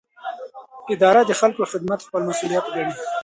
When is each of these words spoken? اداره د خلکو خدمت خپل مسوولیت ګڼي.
اداره 0.93 1.21
د 1.25 1.31
خلکو 1.39 1.63
خدمت 1.71 1.99
خپل 2.07 2.21
مسوولیت 2.29 2.65
ګڼي. 2.73 2.93